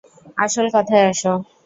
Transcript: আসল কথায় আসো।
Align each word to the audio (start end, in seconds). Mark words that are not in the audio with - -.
আসল 0.37 0.65
কথায় 0.75 1.05
আসো। 1.11 1.33